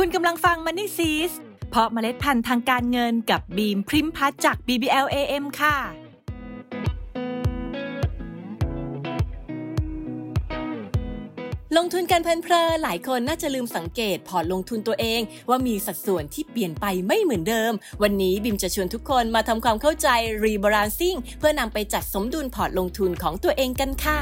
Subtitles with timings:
[0.00, 1.32] คุณกำลังฟัง Money s e e s
[1.70, 5.76] เพราะเมล็ดพันธุ์ทางการเงินกับบีมพริมพัฒจาก BBLAM ค่ะ
[11.76, 17.72] ลงทุนกันเพลินๆหลายคนน่าจะลืมสังเกตพอร์ตลงทุนตัวเอง ว่ามีสัดส่วนที่เปลี่ยนไปไม่เหมือนเดิม
[18.02, 20.08] วันนี้บีมจะชวนทุกคนมาทำความเข้าใจ
[20.44, 24.18] rebalancing เพื่อนำไปจัดสมดุลพอร์ตลงทุนของตัวเองกันค่ะ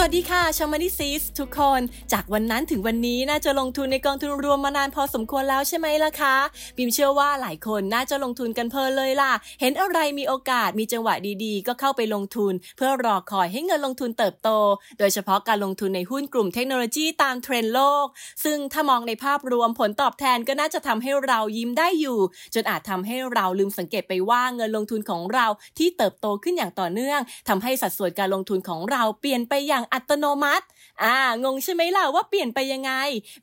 [0.00, 1.80] สวัสดีค่ะชาว Money Seeds ทุกคน
[2.12, 6.36] จากวันนั้นถึงวันนี้น่าจะลงทุนในกองทุนรวมมานานพอสมควรแล้วใช่ไหมล่ะคะ
[6.76, 14.50] บีมเชื่อว่าหลายคนน่าจะลงทุนกันเพลินเลยล่ะ เห็นอะไรมีโอกาสมีจังหวะดีๆ ก็เข้าไปลงทุน เพื่อรอคอยให้เงินลงทุนเติบโต
[14.98, 18.06] โดยเฉพาะการลงทุนในหุ้นกลุ่มเทคโนโลยีตามเทรนด์โลก
[18.44, 22.18] ซึ่งถ้ามองในภาพรวมผลตอบแทนก็น่าจะทำให้เรายิ้มได้อยู่
[22.54, 25.46] จนอาจทำให้เราลืมสังเกตไปว่าเงินลงทุนของเรา
[25.78, 30.66] ที่เติบโตขึ้นอย่างต่อเนื่องทำให้สัดส่วนการลงทุนของเราเปลี่ยนไปอย่างอัตโนมัติ
[31.04, 32.92] อ่างงใช่ไหมล่ะว่าเปลี่ยนไปยังไง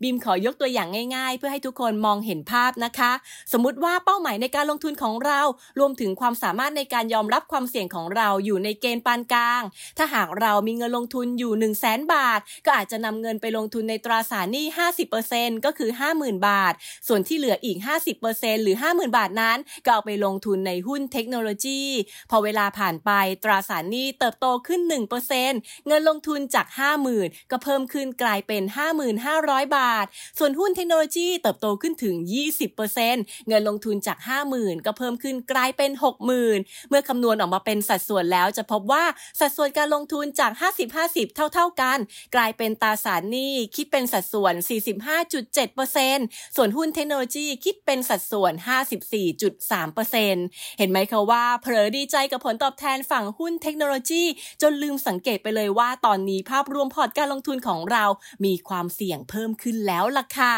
[0.02, 3.12] บีมขอยกตัวอย่างง่าย ๆ เพื่อให้ทุกคนมองเห็นภาพนะคะ
[3.54, 5.42] สมมุติว่าเป้าหมายในการลงทุนของเรา
[5.80, 9.62] รวมถึงความสามารถในการยอมรับความเสี่ยงของเราอยู่ในเกณฑ์ปานกลาง
[9.98, 14.66] ถ้าหากเรามีเงินลงทุนอยู่ 1 0 0 0 0แบาท ก็อาจจะนำเงินไปลงทุนในตราสารหนี้
[15.16, 16.74] 50%ก็คือ 50,000 บาท
[17.08, 17.78] ส่วนที่เหลืออีก
[18.22, 21.82] 50%หรือ 50,000 บาทนั้น ก็เอาไปลงทุนในหุ้นเทคโนโลยี
[22.30, 23.12] พอเวลาผ่านไป
[23.44, 24.82] ตราสารหนี้เติบโตขึ้น
[25.34, 26.68] 1%เงินลงทุทุนจาก
[27.10, 28.64] 50,000 ก็เพิ่มขึ้นกลายเป็น
[29.20, 30.06] 5,500 บาท
[30.40, 32.16] ส่วนหุ้นเทคโนโลยีเติบโตขึ้นถึง
[32.82, 34.18] 20%เงินลงทุนจาก
[34.52, 35.92] 50,000 ก็เพิ่มขึ้นกลายเป็น
[36.40, 39.06] 60,000 เมื่อคำนวณออกมาเป็นสัดส่วนแล้วจะพบว่า
[39.40, 40.52] สัดส่วนการลงทุนจาก
[40.94, 41.98] 50-50 เท่า ๆกัน
[42.36, 44.54] กลายเป็นตราสารหนี้คิดเป็นสัดส่วน
[45.36, 48.54] 45.7%ส่วนหุ้นเทคโนโลยีคิดเป็นสัดส่วน
[49.26, 54.24] 54.3%เห็นไหมคะว่าเผลอดีใจกับผลตอบแทนฝั่งหุ้นเทคโนโลยี
[54.62, 58.06] จนลืมสังเกตไปเลยว่าตอนนี้ภาพรวมพอร์ตการลงทุนของเรา
[58.46, 60.56] มีความเสี่ยงเพิ่มขึ้นแล้วล่ะค่ะ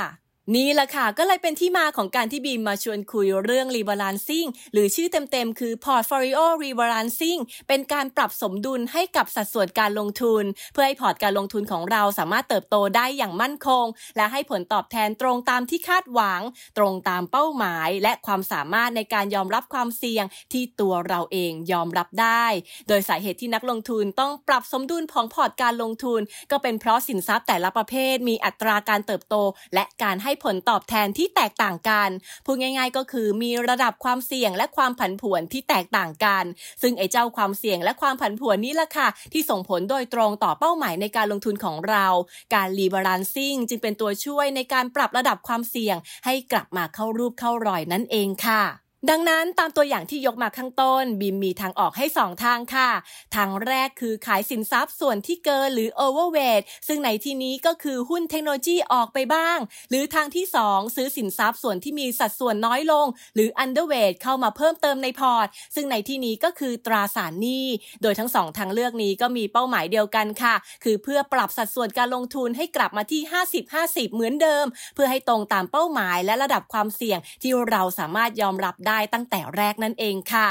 [0.56, 10.44] นี่แหละค่ะ ก็เลยเป็นที่มาของการที่บีมมาชวนคุยเรื่อง rebalancing หรือชื่อเต็มๆ คือ portfolio rebalancing เป็นการปรับสมดุลให้กับสัดส่วนการลงทุน
[10.74, 13.86] เพื่อให้พอร์ตการลงทุนของเราสามารถเติบโตได้อย่างมั่นคง
[14.18, 16.42] และให้ผลตอบแทนตรงตามที่คาดหวัง
[16.78, 22.46] ตรงตามเป้าหมาย และความสามารถในการยอมรับความเสี่ยงที่ตัวเราเองยอมรับได้
[22.88, 26.22] โดยสาเหตุที่นักลงทุนต้องปรับสมดุลของพอร์ตการลงทุน
[26.52, 29.36] ก็เป็นเพราะสินทรัพย์แต่ละประเภท มีอัตราการเติบโต
[29.76, 32.10] และการให้ผลตอบแทนที่แตกต่างกัน
[32.46, 36.44] พูดง่าย ๆ ก็คือมีระดับความเสี่ยงและความผันผวนที่แตกต่างกัน
[36.82, 42.08] ซึ่งไอ้เจ้าความเสี่ยงและความผันผวนนี้ล่ะค่ะ ที่ส่งผลโดยตรงต่อเป้าหมายในการลงทุนของเรา
[42.56, 52.90] การ rebalancing จึงเป็นตัวช่วยในการปรับระดับความเสี่ยงให้กลับมาเข้ารูปเข้ารอยนั่นเองค่ะ ดังนั้นตามตัวอย่างที่ยกมาข้างต้น บีมมีทางออกให้ 2 ทางค่ะ
[53.36, 59.58] ทางแรกคือขายสินทรัพย์ส่วนที่เกินหรือ overweight ซึ่งในที่นี้ก็คือหุ้นเทคโนโลยีออกไปบ้าง
[59.90, 67.66] หรือทางที่ 2 ซื้อสินทรัพย์ส่วนที่มีสัดส่วนน้อยลง หรือ underweight เข้ามาเพิ่มเติมในพอร์ต ซึ่งในที่นี้ก็คือตราสารหนี้
[68.02, 73.22] โดยทั้งสองทางเลือกนี้ก็มีเป้าหมายเดียวกันค่ะ คือเพื่อปรับสัดส่วนการลงทุนให้กลับมาที่
[73.68, 74.66] 50-50 เหมือนเดิม
[74.96, 80.50] เพื่อให้ตรงตามเป้าหมายและระดับความเสี่ยงที่เราสามารถยอมรับได้ตั้งแต่แรกนั่นเองค่ะ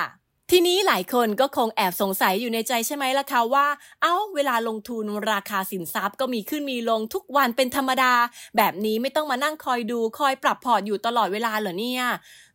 [0.53, 3.67] ทีนี้หลายคนก็คงแอบสงสัยอยู่ในใจใช่ไหมล่ะคะว่า
[4.03, 8.13] เอ้าเวลาลงทุนราคาสินทรัพย์ก็มีขึ้นมีลงทุกวันเป็นธรรมดา
[8.57, 12.05] แบบนี้ไม่ต้องมานั่งคอยดูคอยปรับพอร์ตอยู่ตลอดเวลาเหรอเนี่ย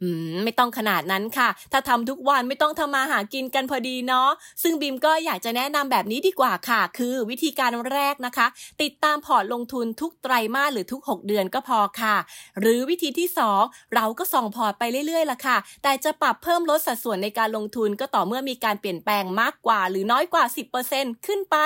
[0.02, 4.30] อืมไม่ต้องขนาดนั้นค่ะ ถ้าทำทุกวันไม่ต้องทำมาหากินกันพอดีเนาะ
[4.64, 8.48] ซึ่งบีมก็อยากจะแนะนำแบบนี้ดีกว่าค่ะ คือวิธีการแรกนะคะ
[8.82, 12.16] ติดตามพอร์ตลงทุนทุกไตรมาสหรือทุก 6 เดือนก็พอค่ะ
[12.60, 13.28] หรือวิธีที่
[13.62, 20.44] 2 เราก็ส่องพอร์ตไปเรื่อยๆล่ะค่ะ แต่จะปรับเพิ่มลดสัดส่วนในการลงทุนก็ต่อเมื่อมีการเปลี่ยนแปลงมากกว่า หรือน้อยกว่า
[20.86, 21.58] 10%ขึ้นไป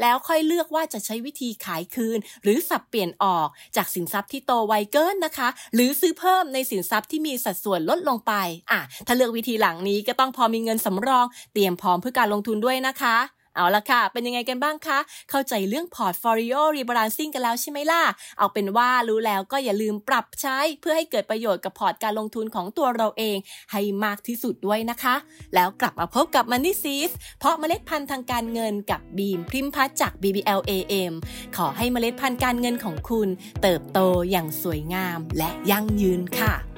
[0.00, 8.32] แล้วค่อยเลือกว่าจะใช้วิธีขายคืน หรือสับเปลี่ยนออกจากสินทรัพย์ที่โตไวเกินนะคะ หรือซื้อเพิ่มในสินทรัพย์ที่มีสัดส่วนลดลงไป
[8.70, 13.16] อะถ้าเลือกวิธีหลังนี้ก็ต้องพอมีเงินสำรอง เตรียมพร้อมเพื่อการลงทุนด้วยนะคะ
[13.56, 14.98] เอาละค่ะ เป็นยังไงกันบ้างคะ
[15.30, 18.02] เข้าใจเรื่อง Portfolio Rebalancing กันแล้วใช่ไหมล่ะ
[18.38, 23.36] เอาเป็นว่ารู้แล้วก็อย่าลืมปรับใช้เพื่อให้เกิดประโยชน์กับพอร์ตการลงทุนของตัวเราเอง
[23.72, 25.14] ให้มากที่สุดด้วยนะคะ
[25.54, 27.10] แล้วกลับมาพบกับ Money s e e s
[27.40, 31.12] เพราะเมล็ดพันธุ์ทางการเงินกับบีมพริมพัฒจาก BBL AM
[31.56, 33.28] ขอให้เมล็ดพันธุ์การเงินของคุณ
[33.62, 33.98] เติบโต
[34.30, 36.75] อย่างสวยงามและยั่งยืนค่ะ